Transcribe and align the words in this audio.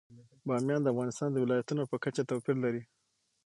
بامیان 0.47 0.81
د 0.83 0.87
افغانستان 0.93 1.29
د 1.31 1.37
ولایاتو 1.43 1.89
په 1.91 1.97
کچه 2.03 2.21
توپیر 2.29 2.55
لري. 2.65 2.81